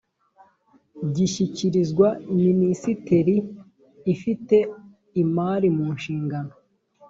[1.15, 2.07] gishyikirizwa
[2.41, 3.35] minisiteri
[4.13, 4.57] ifite
[5.21, 6.53] imari mu nshingano